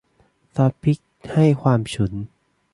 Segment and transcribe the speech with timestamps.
[0.53, 0.99] ซอสพริก
[1.33, 2.13] ให้ความฉุน